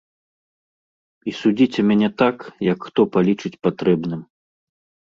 [1.31, 2.37] І судзіце мяне так,
[2.71, 4.21] як хто палічыць патрэбным.